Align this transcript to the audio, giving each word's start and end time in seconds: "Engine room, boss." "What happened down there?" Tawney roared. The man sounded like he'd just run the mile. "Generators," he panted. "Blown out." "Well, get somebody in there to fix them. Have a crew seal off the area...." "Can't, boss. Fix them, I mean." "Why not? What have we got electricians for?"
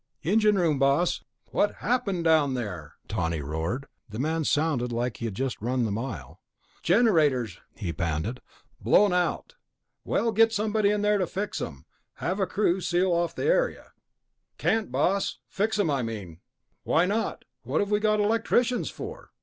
"Engine 0.23 0.57
room, 0.57 0.79
boss." 0.79 1.23
"What 1.51 1.75
happened 1.75 2.23
down 2.23 2.55
there?" 2.55 2.95
Tawney 3.07 3.39
roared. 3.41 3.85
The 4.09 4.17
man 4.17 4.45
sounded 4.45 4.91
like 4.91 5.17
he'd 5.17 5.35
just 5.35 5.61
run 5.61 5.85
the 5.85 5.91
mile. 5.91 6.39
"Generators," 6.81 7.59
he 7.75 7.93
panted. 7.93 8.41
"Blown 8.79 9.13
out." 9.13 9.53
"Well, 10.03 10.31
get 10.31 10.51
somebody 10.51 10.89
in 10.89 11.03
there 11.03 11.19
to 11.19 11.27
fix 11.27 11.59
them. 11.59 11.85
Have 12.15 12.39
a 12.39 12.47
crew 12.47 12.81
seal 12.81 13.11
off 13.11 13.35
the 13.35 13.45
area...." 13.45 13.91
"Can't, 14.57 14.91
boss. 14.91 15.37
Fix 15.47 15.77
them, 15.77 15.91
I 15.91 16.01
mean." 16.01 16.39
"Why 16.81 17.05
not? 17.05 17.45
What 17.61 17.79
have 17.79 17.91
we 17.91 17.99
got 17.99 18.19
electricians 18.19 18.89
for?" 18.89 19.29